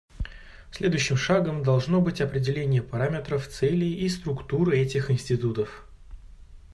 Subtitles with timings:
[0.71, 5.87] Следующим шагом должно быть определение параметров, целей и структур этих институтов.